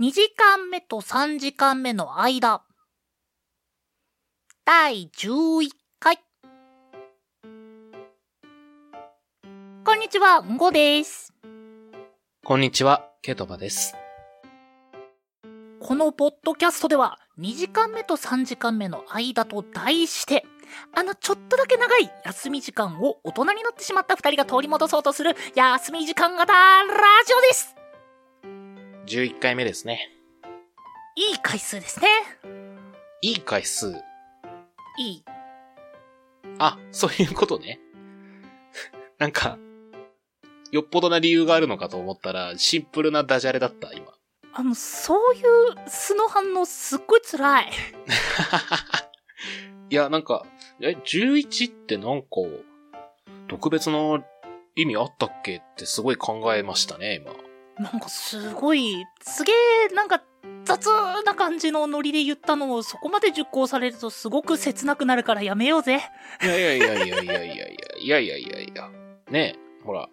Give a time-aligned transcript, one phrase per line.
[0.00, 2.62] 2時間目と3時間目の間。
[4.64, 5.68] 第11
[6.00, 6.18] 回。
[9.84, 11.32] こんにちは、んごです。
[12.42, 13.94] こんにちは、ケトバです。
[15.78, 20.44] このポッドキャストでは、2時間目と3時間目の間と題して、
[20.92, 26.88] あのちょっとだけ長い休み時間を大人になってしまった2人が取り戻そうとする休み時間型ラ
[27.24, 27.76] ジオです
[29.06, 30.10] 11回目ですね。
[31.16, 32.08] いい回数ですね。
[33.20, 33.94] いい回数。
[34.98, 35.24] いい。
[36.58, 37.80] あ、そういうことね。
[39.18, 39.58] なんか、
[40.72, 44.12] よっぽどな理由があるのかと思ったら、シンプルなダジャレだった、今。
[44.52, 47.72] あの、そういう素の反応すっごい辛い。
[49.90, 50.46] いや、なんか、
[50.80, 52.28] え、11ってなんか、
[53.48, 54.24] 特別な
[54.76, 57.32] 意味あったっけってすごい考えましたね、今。
[57.78, 60.22] なんかすごい、すげえ、なんか
[60.64, 60.90] 雑
[61.24, 66.00] な感じのノリで言ったのをそこまで熟考されるとすごく切なくなるからやめようぜ。
[66.42, 68.90] いやいやいやいやいやいやいやいやいやいや。
[69.30, 70.08] ねえ、ほら、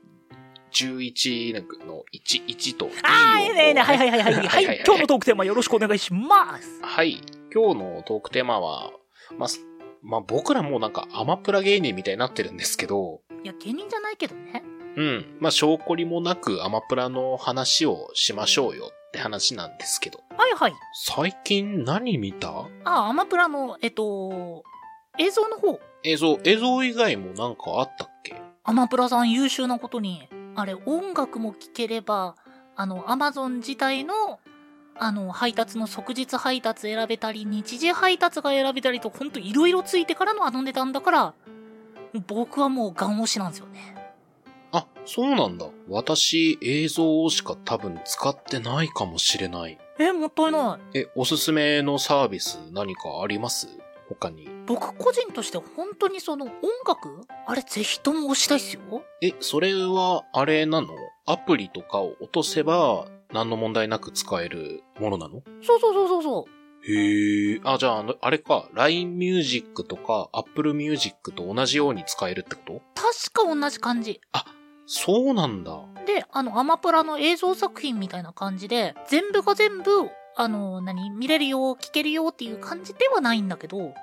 [0.72, 3.82] 11の1、1と2をあー、いいねいいね。
[3.82, 4.34] はいはいはいはい。
[4.34, 6.82] ははい今日のトークテーマよろしくお願いします。
[6.82, 7.22] はい。
[7.54, 8.92] 今日のトークテーマは、
[9.38, 9.60] まあ、す
[10.02, 14.64] まあ、僕らもうなんかアマプラ芸人みたいになってるんですけど、いや、芸人じゃないけどね。
[14.96, 15.38] うん。
[15.40, 20.22] まあ、証拠りもなくアマプラの話をしましょうよって話なんですけど。
[20.38, 20.74] はいはい。
[21.06, 22.66] 最近何見た？
[22.84, 24.64] あ、アマプラの、えっと、
[25.18, 25.80] 映像の方。
[26.04, 28.36] 映像、映像以外もなんかあったっけ？
[28.64, 32.36] アマプラさん優秀なことに、あれ、音楽も聴ければ、
[32.76, 34.40] あの、アマゾン自体の、
[34.98, 41.34] あの、配達の即日配達選べたり、日時配達が選べたりと、ほんといろいろついてからのあの値段だから、
[42.28, 43.96] 僕はもうガン押しなんですよね。
[44.74, 45.68] あ、そうなんだ。
[45.90, 49.78] 私、映像しか多分使ってないかもしれない。
[50.00, 50.98] え、もったいない。
[51.00, 53.68] え、おすすめのサービス何かあります？
[54.08, 54.50] 他に。
[54.66, 56.52] 僕個人として本当にその音
[56.88, 59.04] 楽あれぜひとも押したいっすよ。
[59.22, 60.90] え、それは、あれなの？
[61.26, 65.42] アプリとかを落とせば、何の問題なく使えるものなの？
[65.62, 66.92] そうそうそうそうそう。
[66.92, 67.62] へえ。
[67.64, 72.82] あ、じゃああの、あれか、LINE Music とか Apple Music と同じように使えるってこと？
[72.96, 74.20] 確か同じ感じ。
[74.86, 75.80] そうなんだ。
[76.06, 83.94] で、あの、アマプラの映像作品みたいな感じで、全部が全部、あの、何、見れるよ、聞けるよっていう感じではないんだけど、で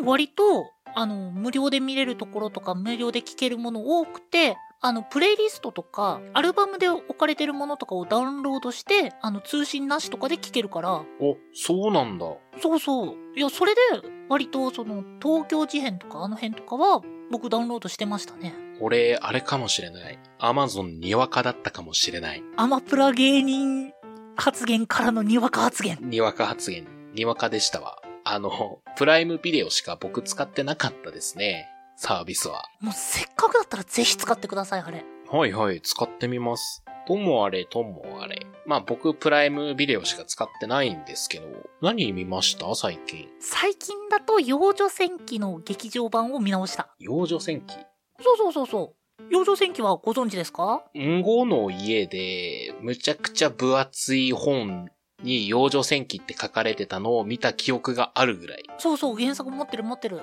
[0.00, 12.26] も割と、あの、無料で見れるところとか、無料で聞けるもの多くて、あの、プレイリストとか、アルバムで置かれてるものとかをダウンロードして、あの、通信なしとかで聞けるから、お、そうなんだ。
[12.60, 13.16] そうそう。
[13.36, 13.80] いや、それで、
[14.28, 18.54] 割と、その、東京事変とか、あの辺とかは、僕ダウンロードしてましたね。
[18.80, 20.18] 俺、あれかもしれない。
[20.38, 22.42] Amazon にわかだったかもしれない。
[22.56, 23.92] アマプラ芸人
[24.36, 25.98] 発言からのにわか発言。
[26.00, 28.00] にわか発言、にわかでしたわ。
[28.24, 31.66] あの、プライムビデオしか僕使ってなかったですね。
[31.96, 32.64] サービスは。
[32.80, 35.04] もうせっかくだったらぜひ使ってください、あれ。
[35.30, 36.84] はいはい、使ってみます。
[37.06, 38.46] ともあれ、ともあれ。
[38.66, 41.46] まあ僕、プライムビデオしか使ってないんですけど、
[41.80, 42.72] 何見ました？
[42.74, 43.28] 最近。
[43.40, 46.90] 最近だと、幼女戦記の劇場版を見直した。
[46.98, 47.74] 幼女戦記。
[48.20, 49.24] そうそうそうそう。
[49.30, 50.82] 幼女戦記はご存知ですか？
[50.98, 54.88] んごの家で、むちゃくちゃ分厚い本
[55.22, 58.62] に幼女戦記って書かれてたのを見た記憶があるぐらい。
[58.78, 60.20] そうそう、原作持ってる持ってる。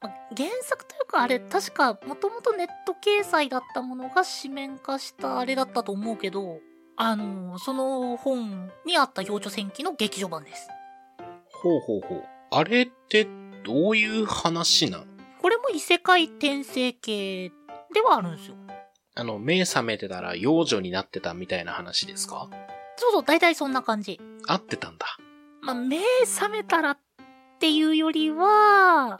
[0.00, 6.60] ま原作というかあれ、確か、もともとネット掲載だったものが紙面化したあれだったと思うけど、
[6.96, 10.68] あの、その本にあった幼女戦記の劇場版です。
[11.52, 12.24] ほうほうほう。
[12.50, 13.26] あれって
[13.64, 15.07] どういう話なん？
[15.40, 17.50] これも異世界転生系
[17.94, 18.56] ではあるんですよ。
[19.14, 22.48] あの、目覚めてたら幼女になってたみたいな話ですか？
[22.96, 24.20] そうそう、大体そんな感じ。
[24.46, 25.06] 合ってたんだ。
[25.60, 26.98] まあ、目覚めたらっ
[27.58, 29.18] ていうよりは、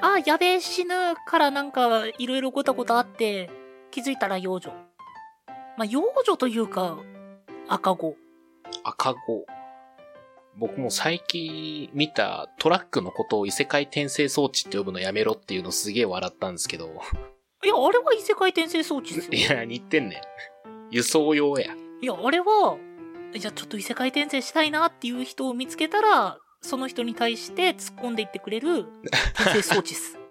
[0.00, 0.94] あ、やべえ死ぬ
[1.26, 3.50] からなんかいろいろごたごたあって
[3.90, 4.72] 気づいたら幼女。
[5.76, 6.98] まあ、幼女というか
[7.68, 8.16] 赤子。
[8.82, 9.46] 赤子。
[10.56, 16.86] 僕も最近見たトラックのことを異世界転生装置って呼ぶのやめろっていうのすげえ笑ったんですけど。
[17.64, 19.32] いや、あれは異世界転生装置ですよ。
[19.32, 20.20] いや、似てんねん。
[20.90, 21.74] 輸送用や。
[22.00, 22.76] いや、あれは、
[23.36, 28.86] じゃあちょっと異世界転生したいなっていう人を見つけたら、その人に対して突っ込んでいってくれる
[29.34, 30.18] 転生装置です。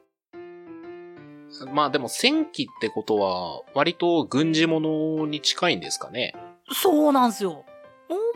[1.72, 6.34] まあでも戦記ってことは、割と軍事物に近いんですかね。
[6.72, 7.66] そうなんですよ。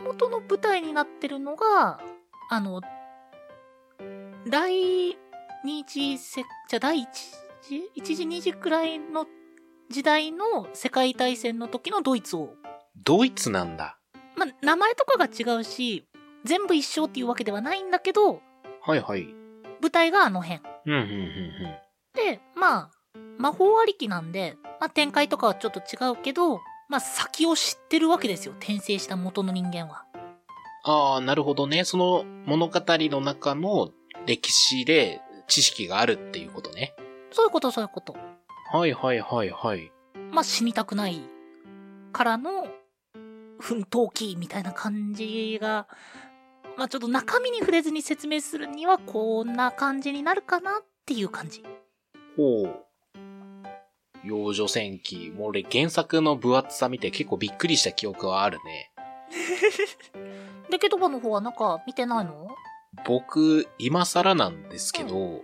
[0.08, 2.00] 大元の舞台になってるのが、
[2.50, 2.80] あの、
[4.48, 5.18] 第
[5.64, 7.08] 二次せ、じゃあ第一
[7.60, 9.26] 次一次二次くらいの
[9.90, 12.54] 時代の世界大戦の時のドイツを、
[13.04, 13.98] ドイツなんだ。
[14.36, 16.06] まあ、名前とかが違うし、
[16.44, 18.40] 全部一緒っていうわけではないんだけど、
[18.80, 19.26] はいはい。
[19.82, 20.62] 舞台があの辺。
[20.86, 21.10] うん、うん、うん、
[22.14, 22.90] で、まあ、
[23.36, 28.54] 魔法ありきなんで、まあ、展開とかはちょっと違うけど、まあ、先を知ってるわけですよ。
[28.58, 30.04] 転生した元の人間は。
[30.84, 31.84] ああ、なるほどね。
[31.84, 33.90] その物語の中の
[34.26, 36.94] 歴史で知識があるっていうことね。
[37.30, 38.16] そういうこと、そういうこと。
[38.72, 39.92] はいはいはいはい。
[40.32, 41.20] まあ、死にたくない
[42.12, 42.66] からの
[43.58, 45.88] 奮闘記みたいな感じが、
[46.76, 51.62] まあ、ちょっと中身に触れずに説明するにはこんな感じになるかなっていう感じ。
[52.36, 52.87] ほう。
[54.28, 55.32] 幼女戦記。
[55.34, 58.92] もう俺原作の分厚さ見て結構びっくりした記憶はあるね。
[60.70, 62.48] で、ケトバの方はなんか見てないの？
[63.06, 65.42] 僕、今更なんですけど、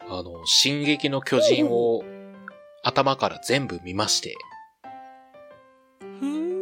[0.00, 2.04] あの、進撃の巨人を
[2.82, 4.36] 頭から全部見まして。
[6.00, 6.54] ふーん。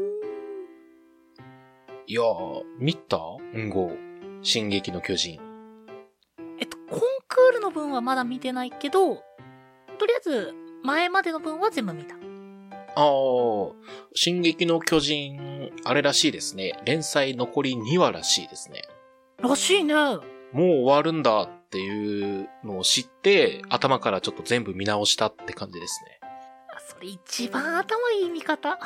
[2.06, 3.18] いやー、見た？
[3.54, 3.90] うんご。
[4.42, 5.40] 進撃の巨人。
[6.58, 9.22] えっと、コンクールの分はまだ見てないけど、と
[10.06, 12.16] りあえず、前までの分は全部見た。
[12.94, 13.72] あー、
[14.14, 16.78] 進撃の巨人、あれらしいですね。
[16.84, 18.82] 連載残り2話らしいですね。
[19.38, 19.94] らしいね。
[19.94, 20.20] もう
[20.52, 26.20] 終わるんだっていうのを知って、頭からちょっと全部見直したって感じですね。
[26.86, 28.78] それ一番頭いい見方。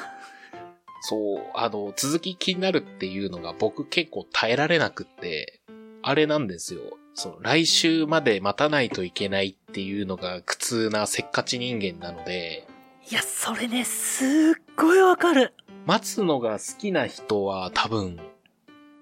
[1.00, 5.60] そう、あの、続き気になるっていうのが僕結構耐えられなくって、
[6.02, 6.80] あれなんですよ。
[7.16, 12.68] その、来週まで待たないといけないっていうのが苦痛なせっかち人間なので、
[13.10, 14.28] いや、それね、すっ
[14.76, 15.54] ごいわかる。
[15.86, 18.20] 待つのが好きな人は多分、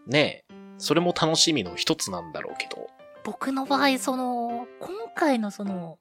[0.06, 2.88] ねえ、それも楽しみの一つなんだろうけど、
[3.24, 5.98] 僕の場合、その、今回のその、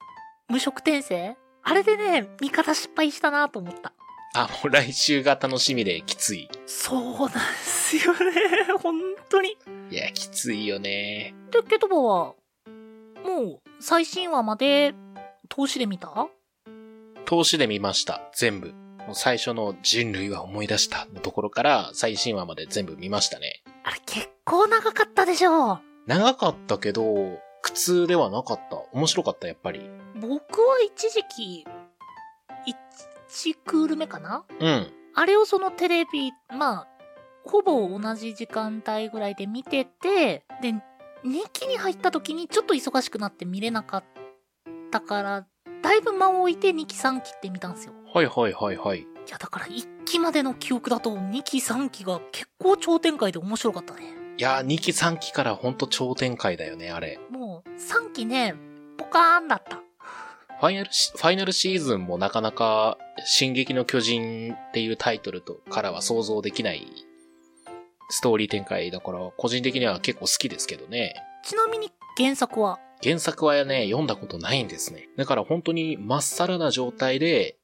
[0.48, 1.36] 無職転生？
[1.62, 3.92] あれでね、見方失敗したなと思った。
[4.34, 6.48] あ、もう来週が楽しみできつい。
[6.66, 8.18] そうなんですよね。
[8.82, 9.56] 本当に。
[9.90, 11.34] いや、きついよね。
[11.50, 12.34] で、ケトバは、
[13.24, 14.94] もう、最新話まで、
[15.48, 16.28] 投資で見た？
[17.26, 18.20] 投資で見ました。
[18.34, 18.72] 全部。
[19.06, 23.62] もう最初の人類は思い出したのところから最新話まで全部見ましたね。
[23.82, 28.78] あれ、結構長かったでしょ長かったけど、苦痛ではなかった。
[28.92, 29.80] 面白かった、やっぱり。
[30.14, 31.66] 僕は一時期、
[33.36, 34.44] 1クール目かな？
[34.58, 34.92] うん。
[35.14, 36.88] あれをそのテレビ、まあ、
[37.44, 40.72] ほぼ同じ時間帯ぐらいで見てて、で、
[41.24, 44.04] 2期に入った時にちょっと忙しくなって見れなかっ
[44.90, 45.46] たから、
[45.82, 47.92] だいぶ間を置いて2期3期って見たんですよ。
[48.12, 49.00] はいはいはいはい。
[49.00, 54.02] いや、だから1期までの記憶だと2期3期が結構超展開で面白かったね。
[54.36, 57.20] いやー、2期3期からほんと超展開だよね、あれ。
[57.30, 58.54] もう3期ね、
[58.96, 59.83] ポカーンだった。
[60.64, 62.96] ファイナルシ、ファイナルシーズンもなかなか、
[63.26, 66.86] 進撃の巨人っていうタイトルとからは想像できない
[68.08, 71.16] ストーリー展開だから、個人的には結構好きですけどね。
[71.44, 72.78] ちなみに原作は？
[73.02, 75.10] 原作はね、読んだことないんですね。
[75.18, 77.58] だから本当にまっさらな状態で、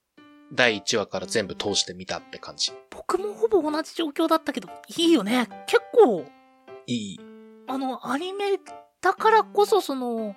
[0.52, 2.70] 第1話から全部通してみたって感じ。
[2.91, 4.69] 僕もほぼ同じ状況だったけど、
[4.99, 5.49] いいよね。
[5.67, 6.26] 結構、
[6.87, 7.20] いい。
[7.67, 8.58] あの、アニメ
[9.00, 10.37] だからこそその、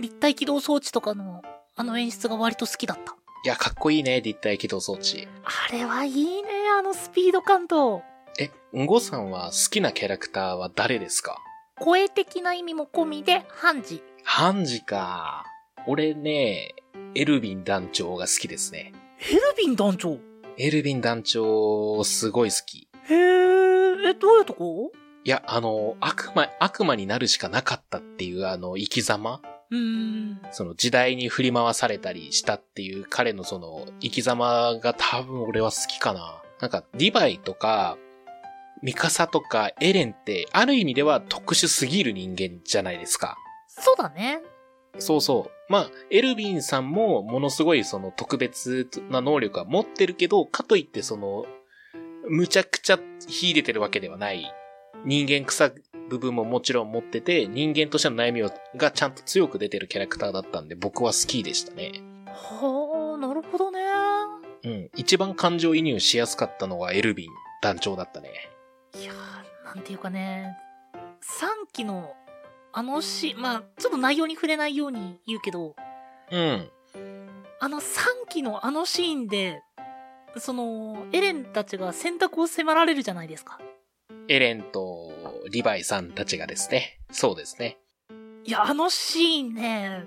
[0.00, 1.42] 立体起動装置とかの、
[1.78, 3.14] あの演出が割と好きだった。
[3.44, 5.28] いや、かっこいいね、立体起動装置。
[5.44, 8.02] あれはいいね、あのスピード感と。
[8.40, 11.36] え、んごさんは好きなキャラクターは誰ですか？
[11.78, 14.02] 声的な意味も込みで、ハンジ。
[14.24, 15.44] ハンジか。
[15.86, 16.74] 俺ね、
[17.14, 18.94] エルヴィン団長が好きですね。
[19.30, 20.18] エルヴィン団長？
[20.56, 22.88] エルヴィン団長、すごい好き。
[23.10, 24.92] へー、え、どういうとこ？
[25.24, 29.42] いや、あの、悪魔、悪魔になるしかなかったっていうあの、生き様。
[30.52, 36.42] その時代に振り回されたりしたっていう彼のその生き様が多分俺は好きかな。
[36.60, 37.98] なんか、ディバイとか、
[38.82, 43.36] ミカサとかエレンって、ある意味では特殊すぎる人間じゃないですか。
[43.68, 44.40] そうだね。
[44.98, 45.72] そうそう。
[45.72, 51.44] まあ、エルヴィンさんもものすごいその特別な能力は持ってるけど、かといってその、
[52.28, 54.52] むちゃくちゃ秀でてるわけではない。
[55.04, 55.72] 人間臭い
[56.08, 61.92] 部分ももちろん持ってて、人間としての悩みをがちゃんと強く出てるキャラクターだったんで、僕は好きでしたね。
[62.26, 63.80] はあ、なるほどね。
[64.64, 64.90] うん。
[64.96, 67.32] 一番感情移入しやすかったのはエルヴィン
[67.62, 68.30] 団長だったね。
[68.94, 70.56] いやー、なんていうかね、
[71.22, 72.14] 3期の、
[72.72, 75.74] あのし、まあ、ちょっと内容に触れないように言うけど、
[76.30, 76.70] うん。
[77.58, 79.62] あの3期のあのシーンで、
[80.38, 83.58] その、エレンたちが選択を迫られるじゃないですか。
[84.28, 85.12] エレンと
[85.50, 87.00] リヴァイさんたちがですね。
[87.10, 87.78] そうですね。
[88.44, 90.04] いや、あのシーンね、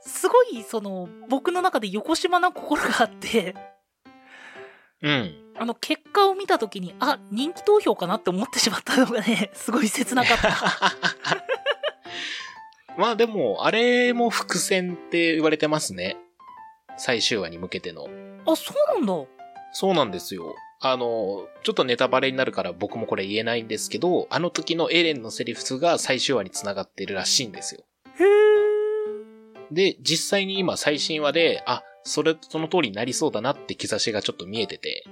[0.00, 3.54] すごい、その、僕の中で横島な心があって、
[5.02, 5.34] うん。
[5.58, 10.50] あの、結果を見たときに、あ、人気投票かなって思ってしまったのがね、すごい切なかった。
[12.98, 16.16] まあでも、あれも伏線って言われてますね。
[16.96, 18.06] 最終話に向けての。
[18.46, 19.28] あ、そうなんだ。
[19.72, 20.54] そうなんですよ。
[20.84, 27.84] あの、ちょっとネタバレになるから僕もこれ言えないんですけど、あの時のエレンのセリフが最終話に繋がってるらしいんですよ。
[29.70, 35.04] で、実際に今最新話で、あ、それ、その通りになりそうだなって兆しがちょっと見えてて。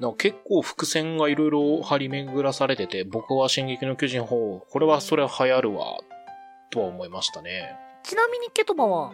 [0.00, 5.98] な結構伏線がいろいろ張り巡らされてて、僕は進撃の巨人法、これはそれは流行るわ、
[6.70, 7.76] とは思いましたね。
[8.02, 9.12] ちなみにケトバは、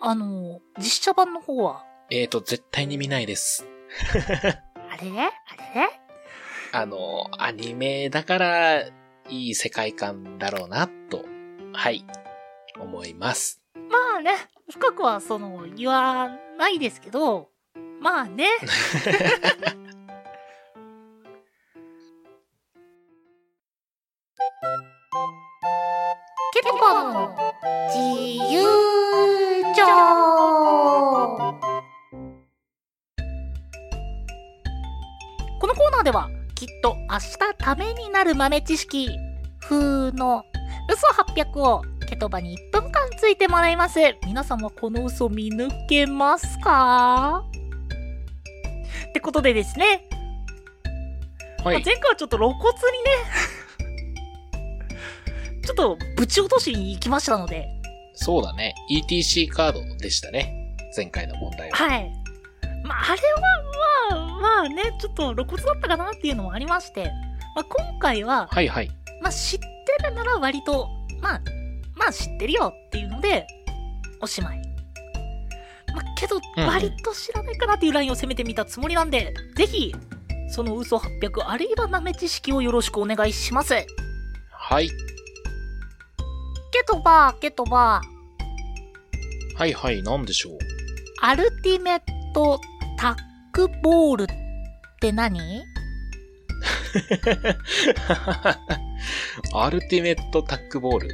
[0.00, 3.66] あの、実写版の方は、えーと、絶対に見ないです。
[4.90, 5.10] あれ？
[5.10, 5.30] れあ
[5.74, 5.80] れ？
[5.80, 5.90] れ
[6.70, 8.90] あの、アニメだから、い
[9.30, 11.24] い世界観だろうな、と、
[11.72, 12.04] はい、
[12.78, 13.62] 思います。
[13.74, 14.32] まあね、
[14.70, 16.28] 深くはその、言わ
[16.58, 17.48] ないですけど、
[17.98, 18.46] まあね。
[26.52, 27.34] ケトバの
[27.88, 28.81] 自由
[36.02, 39.10] ではきっと明日ためになる豆知識
[39.60, 40.44] 風の
[40.90, 44.00] 嘘800をケトバに1分間ついてもらいます。
[44.26, 47.44] 皆さんはこの嘘見抜けますか？
[49.08, 50.08] ってことでですね、
[51.64, 51.84] はいまあ。
[51.84, 53.02] 前回はちょっと露骨に
[54.58, 57.68] ね、 ちょっとぶち落としに行きましたので、
[58.14, 58.74] そうだね。
[58.90, 60.76] ETC カードでしたね。
[60.96, 61.76] 前回の問題は。
[61.76, 62.12] はい。
[62.84, 63.71] まあ、あれは、
[64.42, 67.04] まあ、まあね、ちょっと露骨だったかなっていうのもありまして、
[67.54, 68.90] まあ、今回は、はいはい。
[69.22, 69.66] まあ、知って
[70.04, 70.88] るなら割と、
[71.20, 71.42] まあ、
[71.94, 73.46] まあ知ってるよっていうので、
[74.20, 74.62] おしまい。
[75.94, 79.94] まあ、けど、うん割と知らないかなっていうラインを攻めてみたつもりなんで、ぜひ、
[80.50, 83.74] その嘘800あるいは豆知識をよろしくお願いします。
[84.50, 84.88] はい。
[84.88, 84.94] ケ
[86.86, 90.58] トバー、ケトバー、はいはい、なんでしょう。
[91.20, 92.00] アルティメッ
[92.34, 92.60] ト
[92.98, 94.26] タックボールっ
[94.98, 95.62] て何？
[99.54, 101.10] アルティメットタックボール。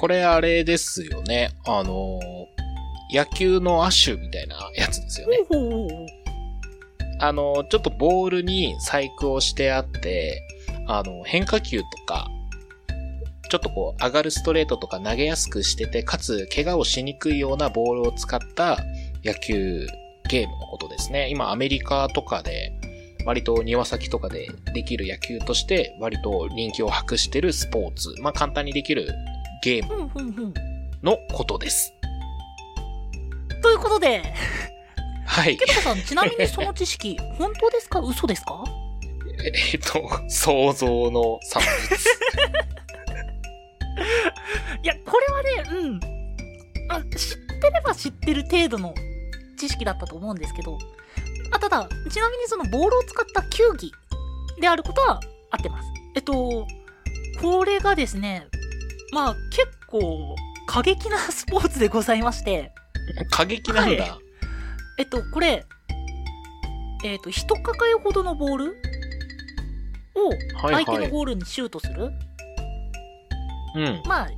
[0.00, 1.50] これあれですよね。
[1.66, 2.18] あの、
[3.12, 5.36] 野球のアッシュみたいなやつですよね。
[7.20, 10.40] あの、ちょっとボールに細工をしてあって、
[10.88, 12.28] あの、変化球とか、
[13.50, 18.78] ちょっとこう、上がるストレートとか投げやすくしてて、かつ、怪我をしにくいようなボールを使った
[19.22, 19.86] 野球
[20.32, 21.28] ゲームのことですね。
[21.28, 22.72] 今、アメリカとかで、
[23.26, 28.14] 割と庭先とかでできる野球として、割と人気を博してるスポーツ。
[28.22, 29.14] まあ、簡単にできる
[29.62, 30.10] ゲーム。
[31.02, 31.92] のことです。
[33.62, 34.22] ということで、
[35.26, 35.66] はいケ。
[35.66, 38.00] トバさん、 ちなみにその知識、本当ですか？
[38.00, 38.64] 嘘ですか？
[39.44, 41.94] えっと、想像の産物。
[44.82, 45.26] いや、これ
[45.60, 46.00] はね、うん。
[46.88, 48.94] あ知ってれば知ってる程度の
[49.62, 50.76] 知識だったと思うんですけど、
[51.52, 53.92] あただ、ちなみにそのボールを使った球技
[54.60, 55.20] であることは
[55.52, 55.88] 合ってます。
[56.16, 56.66] えっと、
[57.40, 58.48] これがですね、
[59.12, 60.34] まあ結構
[60.66, 62.72] 過激なスポーツでございまして、
[63.30, 64.02] 過激なんだ。
[64.02, 64.18] は
[64.98, 65.64] えっと、これ、
[67.04, 68.76] えっと、一抱えほどのボール
[70.16, 70.28] を
[70.60, 71.10] はい相手のはい。
[71.10, 72.10] ゴールにシュートする、
[73.76, 74.02] うん。
[74.06, 74.28] まあ、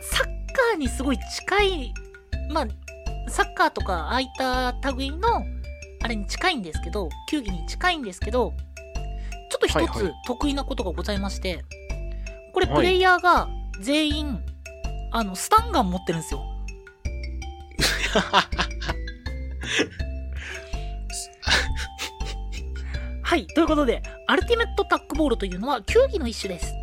[0.00, 1.94] サッカーにすごい近い、
[2.52, 2.66] まあ、
[3.28, 5.44] サッカーとかああいった類の、
[6.02, 8.52] あれに近いんですけど、球技に近いんですけど、
[9.50, 11.64] ちょっと一はいはいつ得意なことがございまして、
[12.52, 13.48] これはいプレイヤーが
[13.80, 14.40] 全員、
[15.12, 16.42] あの、スタンガン持ってるんですよ。
[23.22, 23.46] はい。
[23.46, 26.81] ということで、アルティメットタックボールというのは球技の一種です。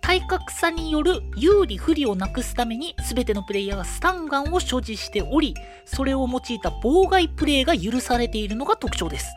[0.00, 5.54] 体格差による有利不利をなくすために全てのプレイヤーがスタンガンを所持しており、
[5.84, 9.28] それを用いた妨害プレイが許されているのが特徴です。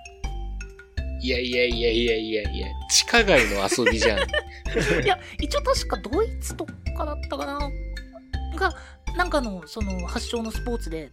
[1.22, 4.20] いやいやいやいやいやいや、地下街の遊びじゃん。
[5.04, 7.60] いや、一応確かドイツとかだったかな
[8.58, 8.76] が、
[9.16, 11.12] なんかの、その、発祥のスポーツで、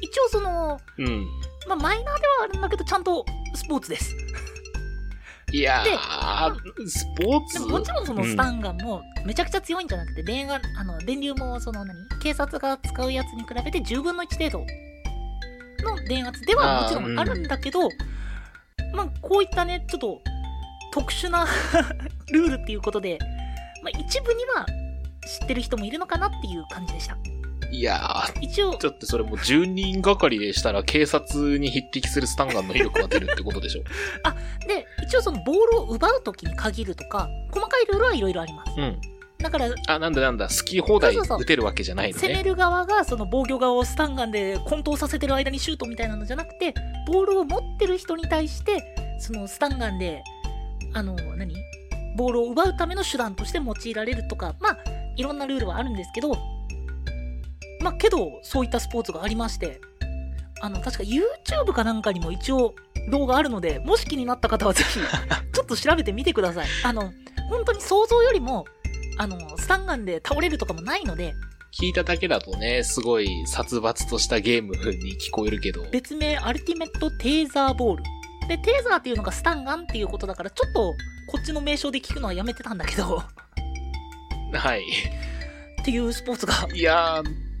[0.00, 1.26] 一応その、うん。
[1.68, 3.24] まあ、マイナーではあるんだけど、ちゃんと
[3.54, 4.16] スポーツです。
[5.54, 7.60] いやでー、スポーツ？
[7.60, 11.96] でももちろんそのスタンガンもめちゃくちゃ強いんじゃなくて、電があの電流もその何？
[12.20, 14.66] 警察が使うやつに比べて10分の1程度
[15.88, 17.88] の電圧ではもちろんあるんだけど、
[18.94, 20.20] まあこういったねちょっと
[20.92, 21.46] 特殊な
[22.32, 23.20] ルールっていうことで、
[23.84, 24.66] まあ、一部には
[25.40, 27.16] 知ってる人もいるのかなっていう感じでした
[27.70, 33.82] いやー、一応、だってそれもう10人がかりでしたら警察に匹敵するスタンガンの威力が出るってことでしょ。
[34.68, 38.72] で、一応そのボールを奪う時に限るとか、細かいルールはいろいろあります。
[38.76, 39.00] うん。
[39.38, 42.44] だから、あ、なんだなんだ、好き放題そうそうそう撃てるわけじゃないの攻めね。
[42.44, 46.74] る側がその防御側をスタンガンで混沌させてる間にシュートみたいなのじゃなくて、
[47.06, 48.82] ボールを持ってる人に対して、
[49.18, 50.22] そのスタンガンで、
[50.94, 51.54] あの、何？
[52.16, 54.78] ボールを奪うための手段として用いられるとか、まあ、
[55.16, 56.36] いろんなルールはあるんですけど、
[57.84, 59.78] まあ、けど、そういったスポーツがありまして、
[60.62, 62.74] あの、確か YouTube かなんかにも一応
[63.10, 64.98] 動画あるので、もし気になった方はぜひ、
[65.52, 66.66] ちょっと調べてみてください。
[66.82, 67.12] あの、
[67.50, 68.64] 本当に想像よりも、
[69.18, 71.34] あの、スタンガンで倒れるとかもないので、
[71.78, 75.84] 聞いただけだとね、すごい殺伐としたゲームに聞こえるけど。
[75.90, 78.04] 別名アルティメットテーザーボール。
[78.48, 80.94] で、テーザーっていうのがスタンガンっていうことだから、ちょっと
[81.26, 83.22] こっちの名称で聞くのはやめてたんだけど、
[84.54, 84.84] はい。
[85.82, 87.53] っていうスポーツがいやー、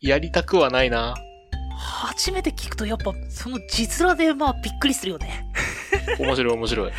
[0.00, 1.14] やりたくはないな。
[1.76, 5.46] 初めて聞くとやっぱその字面でまあびっくりするよね。
[6.18, 6.92] 面白い面白い。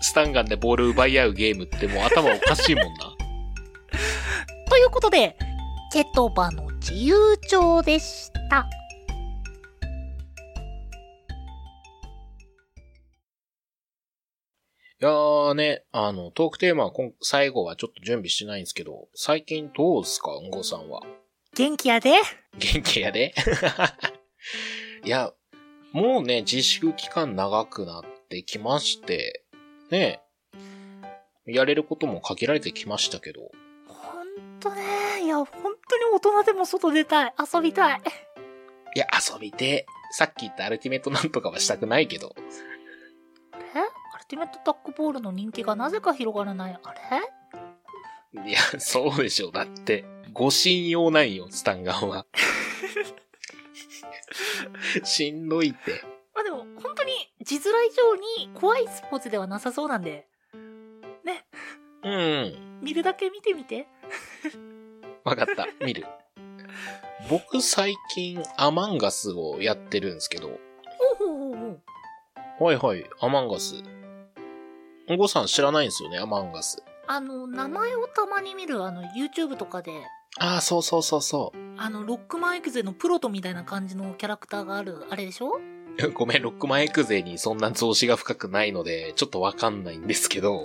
[0.00, 3.14] スタンガンでボール奪い合うゲームってもう頭おかしいもんな。
[4.68, 5.36] ということで、
[5.92, 8.66] ケトバの自由帳でした。
[15.00, 21.02] いやーね、あの、トークテーマは今最後はちょっと準備してないんですけど、最近どうすか、うんごさんは。
[21.58, 22.12] 元気やで。
[22.56, 23.34] 元気やで？
[25.04, 25.32] いや、
[25.90, 29.42] もうね、自粛期間長くなってきまして、
[29.90, 30.20] ね、
[31.46, 33.50] やれることも限られてきましたけど、
[33.88, 35.58] ほんとね、いや、ほんと
[35.98, 37.34] に大人でも外出たい。
[37.52, 38.00] 遊びたい。
[38.94, 42.36] いや、遊びて、さっき言ったアルティメットなんとかはしたくないけど、
[43.74, 43.80] え？
[44.14, 46.78] アルティメットタックボールの人気がなぜか広がらない。
[46.80, 46.94] あ
[48.44, 48.48] れ？
[48.48, 49.50] いや、そうでしょ。
[49.50, 52.24] だって、ご信用ないよ、スタンガンは。
[55.04, 56.02] しんどいって。
[56.34, 58.16] まあでも、本当に字面以上
[58.46, 60.26] に怖いスポーツではなさそうなんで、
[61.24, 61.46] ね、
[62.02, 62.80] うん。
[62.82, 63.88] 見るだけ見てみて。
[65.24, 65.66] わかった。
[65.84, 66.06] 見る。
[67.28, 70.48] 僕最近アマンガスをやってるんですけど。
[70.48, 70.58] ほう
[71.16, 71.66] ほうほうほ
[72.60, 72.64] う。
[72.64, 73.82] はいはい、アマンガス。
[75.10, 76.82] おごさん知らないんですよね、アマンガス。
[77.06, 79.92] あの、名前をたまに見る、あの、YouTube とかで、
[80.40, 85.56] ああ、そうそうそうそあの、ロックマンエクゼのプロトみたいな感じのキャラクターがある、あれでしょ？
[85.56, 86.10] う。
[86.14, 90.64] ごめん、ロックマンエクゼにそんな増資が深くないので、ちょっとわかんないんですけど。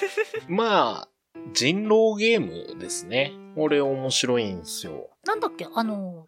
[0.48, 1.08] まあ、
[1.52, 2.40] 人狼ゲー
[2.74, 3.32] ムですね。
[3.56, 5.10] 俺面白いんですよ。
[5.24, 5.66] なんだっけ？
[5.74, 6.26] あの、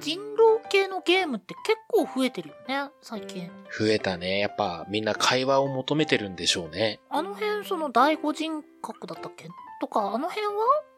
[0.00, 3.50] 人狼系のゲームって結構増えてるよね、最近。
[3.78, 4.38] 増えたね。
[4.38, 7.00] やっぱみんな会話を求めてるんでしょうね。
[7.10, 9.48] あの辺、その第五人格だったっけ？
[9.80, 10.52] とか、あの辺は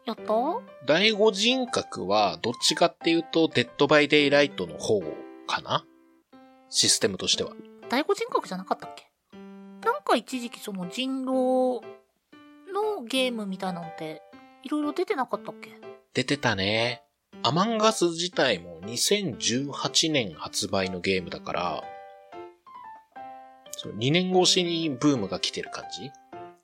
[0.05, 0.25] やった？
[0.85, 5.01] 第五人格は、どっちかっていうと、デッドバイデイライトの方
[5.47, 5.85] かな？
[6.69, 7.53] システムとしては。
[7.89, 9.07] 第五人格じゃなかったっけ？
[9.85, 11.87] なんか一時期その人狼
[12.73, 14.23] のゲームみたいなのって、
[14.65, 15.71] いろいろ出てなかったっけ？
[16.15, 17.03] 出てたね。
[17.45, 21.85] アマンガス自体も2018年発売のゲームだから、
[23.73, 26.11] そう2年越しにブームが来てる感じ？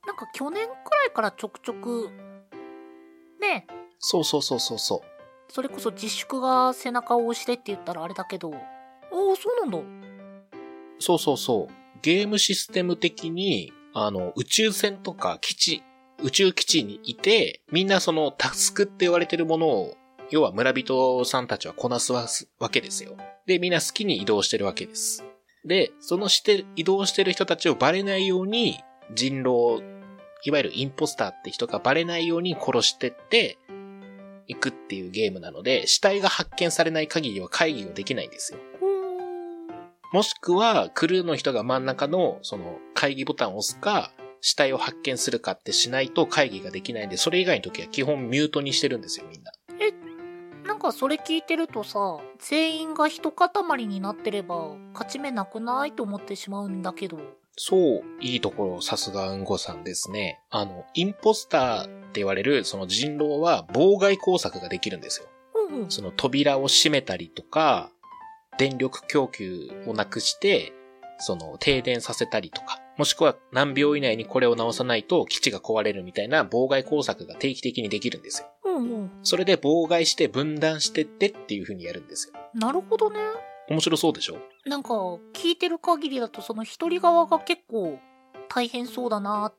[0.06, 2.10] なんか去年くらいからちょくちょく、
[3.40, 5.52] ねえ、そうそうそうそうそう。
[5.52, 8.52] それこそ自粛が背中を押してって言ったらあれだけど、
[9.10, 9.78] おお、そうなんだ。
[10.98, 11.72] そうそうそう。
[12.02, 15.82] ゲームシステム的に、あの、宇宙船とか基地、
[16.22, 19.94] 宇宙基地にいて、みんなそのタスクって言われてるものを、
[20.30, 22.26] 要は村人さんたちはこなすわ
[22.70, 23.16] けですよ。
[23.46, 25.24] で、みんな好きに移動してるわけです。
[25.64, 28.78] で、そのして、移動してる人たちをバレないように、
[29.14, 29.82] 人狼、
[30.44, 33.58] いわゆるインポスターって人がバレないように殺してって、
[34.46, 38.58] 行くっていうゲームなので、死体が発見されない限りは会議ができないんですよ。
[40.12, 49.52] もしくは、クルーの人が真ん中の、その、会議ボタンを押すか、死体を発見するかってしないと会議ができないんで、それ以外の時は基本ミュートにしてるんですよ、みんな。
[50.64, 55.92] なんかそれ聞いてるとさ、全員が一塊になってれば、勝ち目なくない？
[55.92, 57.18] と思ってしまうんだけど。
[57.60, 60.40] そう、いいところ、さすがうんごさんですね。
[60.48, 65.28] あの、インポスターって言われる、その人狼は妨害工作ができるんですよ。
[65.70, 65.90] うんうん。
[65.90, 67.90] その扉を閉めたりとか、
[68.58, 70.72] 電力供給をなくして、
[71.18, 78.48] その停電させたりとか、もしくは何秒以内にこれを直さないと基地が壊れるみたいな妨害工作が定期的にできるんですよ。
[78.64, 79.10] うんうん。
[79.22, 82.34] それで妨害して分断してってっていう風にやるんですよ。
[82.54, 83.18] なるほどね。
[83.68, 84.38] 面白そうでしょ？
[84.68, 84.90] なんか、
[85.32, 87.98] 聞いてる限りだとその一人側が結構
[88.48, 89.54] 大変そうだなっ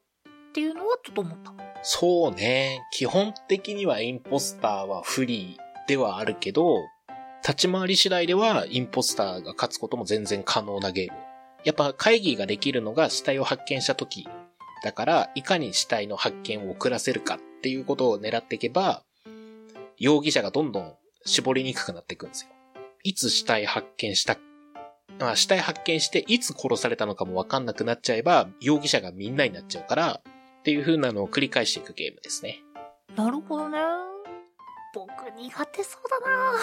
[0.54, 1.54] ていうのはちょっと思った。
[1.82, 2.82] そうね。
[2.92, 6.78] 基本的にはインポスターは不利ではあるけど、
[7.42, 11.18] 立ち回り次第ではインポスターが勝つことも全然可能なゲーム。
[11.64, 14.28] やっぱ会議ができるのが死体を発見した時
[14.82, 19.04] だから、いかに死体の発見を遅らせるかっていうことを狙っていけば、
[19.98, 20.94] 容疑者がどんどん
[21.26, 22.52] 絞りにくくなっていくんですよ。
[23.04, 24.40] いつ死体発見したっ、
[25.22, 30.22] あ死体発見していつ殺されたのかもわかんなくなっちゃえば、容疑者がみんなになっちゃうから、
[30.60, 32.60] っていう風なのを繰り返していくゲームですね。
[33.16, 33.80] なるほどね。
[34.94, 36.54] 僕苦手そうだな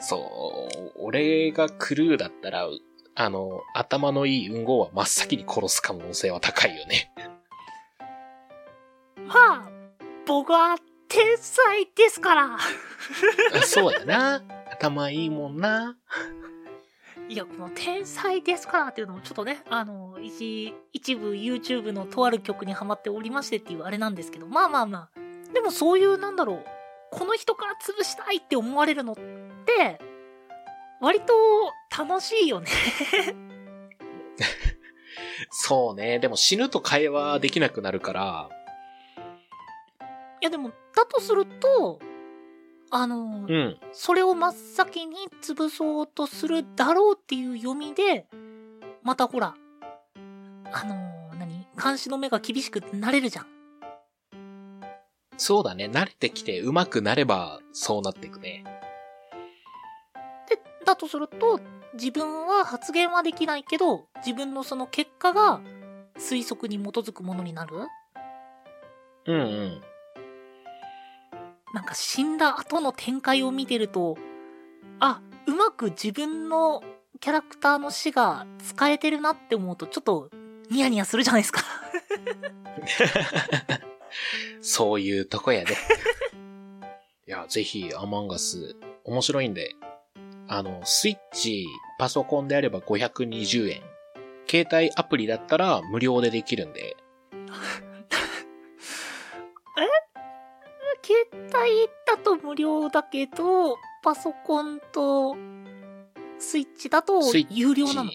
[0.00, 2.68] そう、俺がクルーだったら、
[3.14, 7.12] あの、頭のいい運号は真っ先に殺す可能性は高いよね。
[9.26, 9.34] ま
[9.66, 9.70] あ、
[10.26, 10.76] 僕は
[11.08, 12.54] 天才ですから。
[12.54, 12.58] あ
[13.62, 14.42] そうやな。
[14.80, 15.94] 頭いいもんな。
[17.28, 25.52] いや、この天才ですからっていうのもちょっとね、あの、一、一部 YouTube のとある曲にハマっておりましてっていうあれなんですけど、まあまあまあ。
[25.52, 26.64] でもそういう、なんだろう、
[27.12, 30.00] この人から潰したいって思われるのって、
[31.02, 31.34] 割と
[31.96, 32.68] 楽しいよね。
[35.50, 36.20] そうね。
[36.20, 38.48] でも死ぬと会話できなくなるから、
[40.40, 42.00] いやでも、だとすると、
[42.90, 43.76] あの、うん。
[43.92, 48.26] それを真っ先に潰そうとするだろうっていう読みで、
[49.02, 49.54] またほら、
[50.72, 51.66] あのー何？
[51.82, 53.46] 監視の目が厳しくなれるじゃん。
[55.36, 55.86] そうだね。
[55.86, 58.64] 慣れてきて上手くなれば、そうなっていくね。
[60.48, 61.60] で、だとすると、
[61.94, 65.60] 自分は発言はできないけど、自分のその結果が
[66.18, 67.76] 推測に基づくものになる
[69.26, 69.82] うんうん。
[71.72, 74.18] なんか死んだ後の展開を見てると、
[74.98, 76.82] あ、うまく自分の
[77.20, 80.30] キャラクターの死が使えてるなって思うと、ちょっと
[80.70, 81.62] ニヤニヤするじゃないですか。
[84.60, 85.72] そういうとこやで。
[85.72, 89.74] いや、ぜひ、アマンガス、面白いんで、
[90.48, 91.66] あの、スイッチ、
[91.98, 93.82] パソコンであれば520円。
[94.48, 96.96] 携帯アプリだったら無料でできるんで、
[101.62, 105.36] 帯だと無料だけど、パソコンと
[106.38, 107.20] スイッチだと
[107.50, 108.10] 有料なの？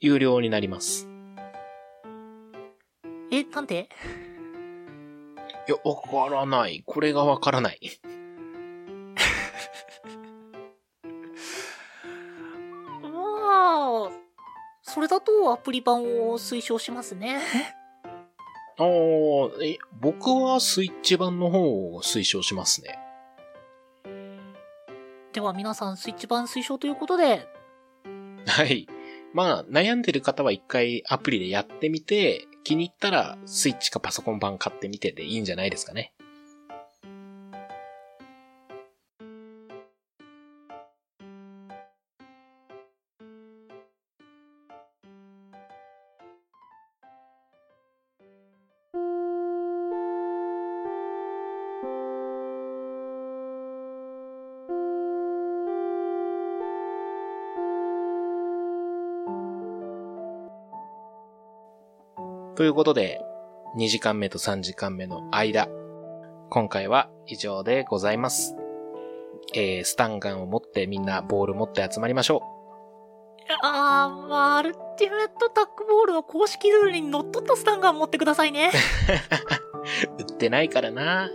[0.00, 1.08] 有料になります。
[3.30, 3.88] え、なんで？
[5.68, 5.94] いや、わ
[6.28, 6.82] からない。
[6.86, 7.80] これがわからない。
[13.02, 13.10] ま
[14.08, 14.10] あ、
[14.82, 17.40] それだとアプリ版を推奨しますね。
[18.82, 22.98] あーえ、僕はスイッチ版の方を推奨しますね。
[25.32, 27.46] では皆さんスイッチ版推奨ということで、
[28.46, 28.88] はい。
[29.32, 36.12] まあ、悩んでる方は一回アプリでやってみて、気に入ったらスイッチかパソコン版買ってみてでいいんじゃないですかね。
[62.62, 63.20] ということで、
[63.76, 65.66] 2時間目と3時間目の間、
[66.48, 68.54] 今回は以上でございます。
[69.52, 72.40] えー、スタンガンを持ってみんなボール持って集まりましょ
[73.62, 78.70] あー、まあ、アルティメットタックボールの公式ルールにのっとったスタンガン持ってくださいね。
[80.16, 80.22] う。
[80.22, 81.32] 売ってないからな。